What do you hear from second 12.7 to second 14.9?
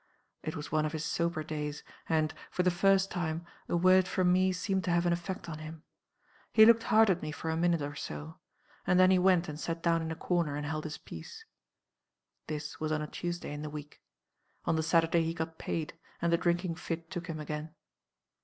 was on a Tuesday in the week. On the